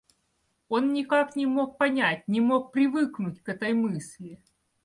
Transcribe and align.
Он 0.67 0.93
никак 0.93 1.35
не 1.35 1.45
мог 1.45 1.77
понять, 1.77 2.27
не 2.27 2.41
мог 2.41 2.71
привыкнуть 2.71 3.43
к 3.43 3.49
этой 3.49 3.73
мысли. 3.73 4.39